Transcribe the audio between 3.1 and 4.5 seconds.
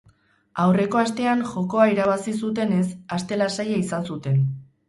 aste lasaia izan zuten.